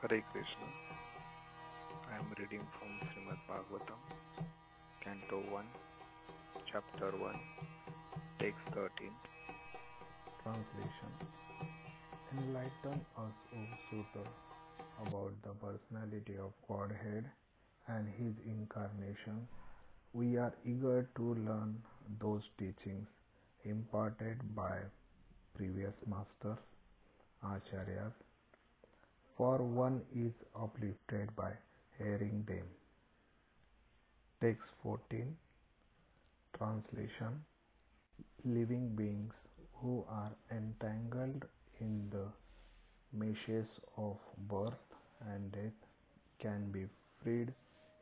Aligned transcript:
Hare 0.00 0.22
Krishna. 0.30 0.66
I 2.08 2.18
am 2.18 2.26
reading 2.38 2.64
from 2.74 2.90
Srimad 3.08 3.40
Bhagavatam, 3.48 3.98
Canto 5.02 5.38
1, 5.50 5.64
Chapter 6.70 7.10
1, 7.18 7.34
Text 8.38 8.60
13. 8.74 9.10
Translation 10.44 11.10
Enlighten 12.32 13.00
us, 13.24 13.34
O 13.56 13.64
Suta, 13.90 14.24
about 15.04 15.32
the 15.42 15.54
personality 15.66 16.36
of 16.38 16.52
Godhead 16.68 17.24
and 17.88 18.06
His 18.20 18.34
incarnation. 18.46 19.48
We 20.12 20.36
are 20.36 20.54
eager 20.64 21.08
to 21.16 21.34
learn 21.34 21.82
those 22.20 22.42
teachings 22.56 23.08
imparted 23.64 24.54
by 24.54 24.78
previous 25.56 25.94
masters, 26.06 26.62
acharyas, 27.44 28.12
for 29.38 29.58
one 29.58 30.02
is 30.16 30.32
uplifted 30.60 31.34
by 31.36 31.50
hearing 31.98 32.44
them. 32.48 32.64
Text 34.42 34.66
14 34.82 35.36
Translation 36.56 37.44
Living 38.44 38.88
beings 38.96 39.32
who 39.80 40.04
are 40.10 40.32
entangled 40.50 41.44
in 41.80 42.10
the 42.10 42.26
meshes 43.12 43.68
of 43.96 44.16
birth 44.48 44.96
and 45.32 45.52
death 45.52 45.78
can 46.40 46.70
be 46.72 46.84
freed 47.22 47.52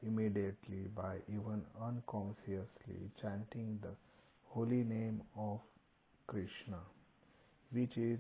immediately 0.03 0.85
by 0.95 1.17
even 1.29 1.63
unconsciously 1.83 3.11
chanting 3.21 3.79
the 3.83 3.95
holy 4.49 4.83
name 4.85 5.21
of 5.37 5.61
Krishna, 6.27 6.81
which 7.73 7.97
is 7.99 8.19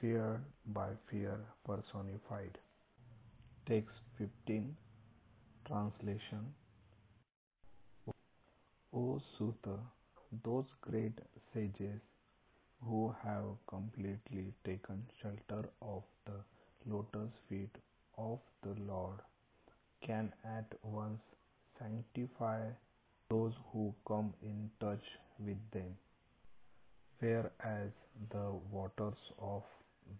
feared 0.00 0.40
by 0.66 0.88
fear 1.10 1.38
personified. 1.66 2.56
Text 3.66 3.94
15 4.18 4.76
Translation. 5.66 6.54
O 8.94 9.20
Suta, 9.36 9.76
those 10.44 10.66
great 10.80 11.18
sages 11.52 12.00
who 12.84 13.14
have 13.24 13.44
completely 13.66 14.52
taken 14.64 15.04
shelter 15.20 15.68
of 15.82 16.02
the 16.26 16.38
lotus 16.86 17.32
feet 17.48 17.74
of 18.16 18.38
the 18.62 18.74
Lord 18.86 19.18
can 20.06 20.32
at 20.44 20.72
once 20.82 21.20
sanctify 21.78 22.60
those 23.30 23.52
who 23.72 23.92
come 24.06 24.32
in 24.42 24.70
touch 24.80 25.04
with 25.38 25.58
them, 25.72 25.96
whereas 27.18 27.90
the 28.30 28.50
waters 28.70 29.18
of 29.38 29.62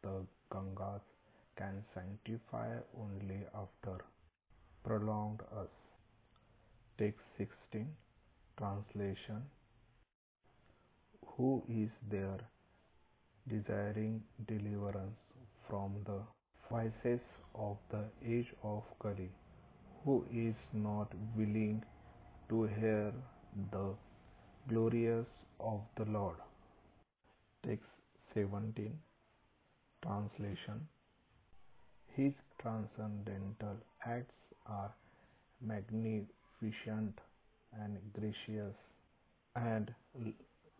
the 0.03 0.27
Gangas 0.53 1.03
can 1.57 1.83
sanctify 1.95 2.69
only 2.99 3.41
after 3.55 3.97
prolonged 4.85 5.41
us. 5.61 5.69
Text 6.99 7.25
16 7.37 7.87
Translation 8.59 9.43
Who 11.37 11.63
is 11.69 11.91
there 12.11 12.41
desiring 13.49 14.23
deliverance 14.47 15.19
from 15.69 15.95
the 16.07 16.21
vices 16.71 17.21
of 17.55 17.77
the 17.91 18.05
age 18.37 18.53
of 18.63 18.83
Kali, 18.99 19.31
who 20.05 20.25
is 20.33 20.57
not 20.73 21.13
willing 21.37 21.83
to 22.49 22.65
hear 22.81 23.13
the 23.73 23.95
glorious 24.69 25.27
of 25.61 25.81
the 25.97 26.05
Lord? 26.05 26.37
Text 27.67 27.89
17 28.35 28.99
Translation 30.03 30.89
His 32.17 32.33
transcendental 32.61 33.77
acts 34.05 34.35
are 34.67 34.93
magnificent 35.61 37.19
and 37.73 37.99
gracious, 38.13 38.75
and 39.55 39.95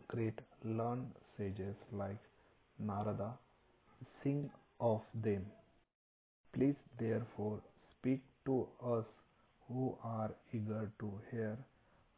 great 0.07 0.39
learned 0.63 1.11
sages 1.37 1.75
like 1.91 2.17
Narada 2.79 3.37
sing 4.23 4.49
of 4.79 5.01
them. 5.13 5.45
Please 6.53 6.75
therefore 6.99 7.61
speak 7.91 8.21
to 8.45 8.67
us 8.83 9.05
who 9.67 9.97
are 10.03 10.31
eager 10.53 10.91
to 10.99 11.11
hear 11.31 11.57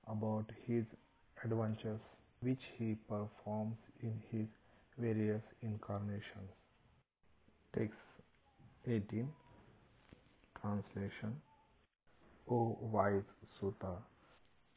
about 0.07 0.51
his 0.65 0.85
adventures 1.43 1.99
which 2.41 2.63
he 2.77 2.95
performs 3.07 3.77
in 4.01 4.21
his 4.31 4.47
various 4.97 5.43
incarnations. 5.61 6.60
Text 7.73 7.95
18 8.85 9.29
Translation 10.59 11.35
O 12.49 12.77
wise 12.81 13.29
Suta, 13.57 13.93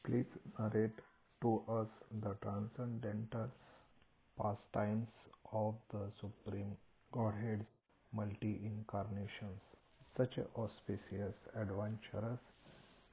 please 0.05 0.31
narrate 0.57 1.01
to 1.41 1.61
us 1.67 1.89
the 2.21 2.33
transcendental 2.41 3.51
pastimes 4.39 5.09
of 5.51 5.75
the 5.91 6.05
Supreme 6.21 6.71
Godhead's 7.11 7.65
multi 8.13 8.61
incarnations. 8.63 9.59
Such 10.15 10.39
auspicious, 10.55 11.35
adventurous, 11.53 12.39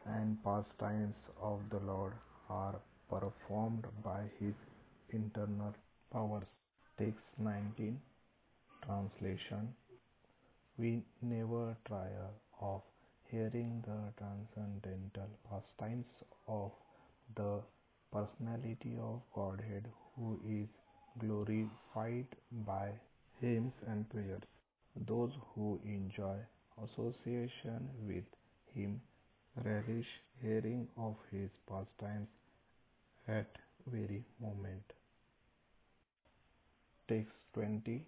and 0.06 0.38
pastimes 0.44 1.16
of 1.40 1.58
the 1.72 1.80
Lord 1.80 2.12
are 2.48 2.76
performed 3.10 3.84
by 4.04 4.20
His 4.38 4.54
internal 5.10 5.74
powers. 6.12 6.46
Text 6.96 7.26
19 7.38 8.00
Translation 8.84 9.74
We 10.76 11.02
never 11.22 11.76
tire 11.88 12.30
of 12.60 12.82
hearing 13.30 13.82
the 13.86 14.12
transcendental 14.18 15.28
pastimes 15.48 16.04
of 16.48 16.72
the 17.36 17.60
personality 18.12 18.98
of 19.00 19.20
Godhead 19.34 19.86
who 20.16 20.38
is 20.46 20.68
glorified 21.18 22.26
by 22.66 22.90
hymns 23.40 23.72
and 23.86 24.08
prayers. 24.10 24.42
Those 25.06 25.30
who 25.54 25.80
enjoy 25.84 26.36
association 26.84 27.88
with 28.06 28.24
him 28.74 29.00
relish 29.64 30.06
hearing 30.40 30.88
of 30.96 31.16
his 31.30 31.50
pastimes 31.68 32.28
at 33.28 33.46
very 33.86 34.24
moment. 34.40 34.92
Text 37.08 37.32
20 37.54 38.04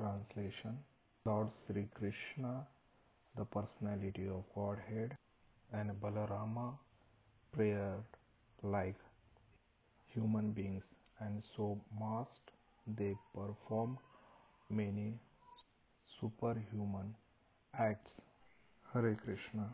Translation 0.00 0.78
Lord 1.26 1.48
Sri 1.66 1.86
Krishna, 1.94 2.66
the 3.36 3.44
personality 3.44 4.28
of 4.28 4.44
Godhead, 4.54 5.14
and 5.74 5.90
Balarama 6.00 6.72
prayed 7.52 8.00
like 8.62 8.96
human 10.14 10.52
beings, 10.52 10.82
and 11.20 11.42
so 11.54 11.78
must 12.00 12.54
they 12.96 13.14
perform 13.34 13.98
many 14.70 15.12
superhuman 16.18 17.14
acts. 17.78 18.10
Hare 18.94 19.14
Krishna. 19.22 19.68